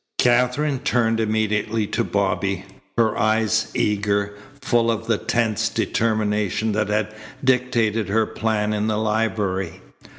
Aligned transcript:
Katherine 0.17 0.79
turned 0.79 1.19
immediately 1.19 1.85
to 1.85 2.03
Bobby, 2.03 2.65
her 2.97 3.15
eyes 3.15 3.71
eager, 3.75 4.33
full 4.59 4.89
of 4.89 5.05
the 5.05 5.19
tense 5.19 5.69
determination 5.69 6.71
that 6.71 6.87
had 6.87 7.13
dictated 7.43 8.09
her 8.09 8.25
plan 8.25 8.73
in 8.73 8.87
the 8.87 8.97
library. 8.97 9.79